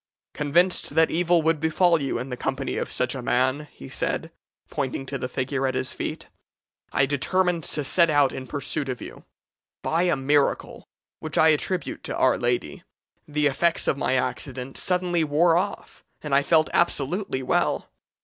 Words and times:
'Convinced 0.33 0.95
that 0.95 1.11
evil 1.11 1.43
would 1.43 1.59
befall 1.59 2.01
you 2.01 2.17
in 2.17 2.29
the 2.29 2.35
company 2.35 2.75
of 2.75 2.89
such 2.91 3.13
a 3.13 3.21
man,' 3.21 3.67
he 3.71 3.87
said, 3.87 4.31
pointing 4.71 5.05
to 5.05 5.15
the 5.19 5.29
figure 5.29 5.67
at 5.67 5.75
his 5.75 5.93
feet, 5.93 6.25
'I 6.91 7.05
determined 7.05 7.63
to 7.65 7.83
set 7.83 8.09
out 8.09 8.31
in 8.31 8.47
pursuit 8.47 8.89
of 8.89 8.99
you. 8.99 9.25
By 9.83 10.01
a 10.09 10.15
miracle, 10.15 10.87
which 11.19 11.37
I 11.37 11.49
attribute 11.49 12.03
to 12.05 12.17
Our 12.17 12.39
Lady, 12.39 12.83
the 13.27 13.45
effects 13.45 13.87
of 13.87 13.95
my 13.95 14.15
accident 14.15 14.75
suddenly 14.75 15.23
wore 15.23 15.55
off, 15.55 16.03
and 16.23 16.33
I 16.33 16.41
felt 16.41 16.71
absolutely 16.73 17.43
well. 17.43 17.87